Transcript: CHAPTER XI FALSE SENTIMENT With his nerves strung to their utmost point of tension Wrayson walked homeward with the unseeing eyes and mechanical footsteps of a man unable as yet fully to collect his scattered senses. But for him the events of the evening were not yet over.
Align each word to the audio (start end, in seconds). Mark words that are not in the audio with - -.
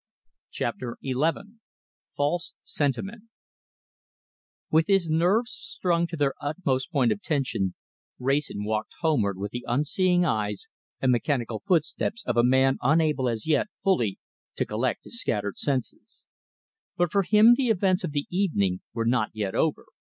CHAPTER 0.49 0.97
XI 1.03 1.13
FALSE 2.17 2.55
SENTIMENT 2.63 3.25
With 4.71 4.87
his 4.87 5.11
nerves 5.11 5.51
strung 5.51 6.07
to 6.07 6.17
their 6.17 6.33
utmost 6.41 6.91
point 6.91 7.11
of 7.11 7.21
tension 7.21 7.75
Wrayson 8.17 8.63
walked 8.63 8.93
homeward 9.01 9.37
with 9.37 9.51
the 9.51 9.63
unseeing 9.67 10.25
eyes 10.25 10.65
and 10.99 11.11
mechanical 11.11 11.61
footsteps 11.67 12.23
of 12.25 12.35
a 12.35 12.43
man 12.43 12.79
unable 12.81 13.29
as 13.29 13.45
yet 13.45 13.67
fully 13.83 14.17
to 14.55 14.65
collect 14.65 15.03
his 15.03 15.21
scattered 15.21 15.59
senses. 15.59 16.25
But 16.97 17.11
for 17.11 17.21
him 17.21 17.53
the 17.55 17.67
events 17.67 18.03
of 18.03 18.09
the 18.11 18.25
evening 18.31 18.81
were 18.95 19.05
not 19.05 19.29
yet 19.35 19.53
over. 19.53 19.85